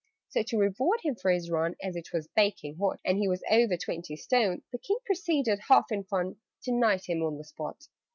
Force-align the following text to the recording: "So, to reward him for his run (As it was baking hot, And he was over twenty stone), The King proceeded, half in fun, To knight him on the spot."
"So, 0.29 0.41
to 0.41 0.57
reward 0.57 1.01
him 1.01 1.13
for 1.13 1.29
his 1.29 1.51
run 1.51 1.75
(As 1.83 1.95
it 1.95 2.11
was 2.11 2.27
baking 2.35 2.77
hot, 2.77 2.99
And 3.05 3.19
he 3.19 3.27
was 3.27 3.43
over 3.51 3.77
twenty 3.77 4.15
stone), 4.15 4.63
The 4.71 4.79
King 4.79 4.97
proceeded, 5.05 5.59
half 5.67 5.91
in 5.91 6.05
fun, 6.05 6.37
To 6.63 6.71
knight 6.71 7.07
him 7.07 7.21
on 7.21 7.37
the 7.37 7.43
spot." 7.43 7.85